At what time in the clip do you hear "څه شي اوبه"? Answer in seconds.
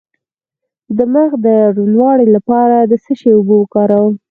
3.03-3.55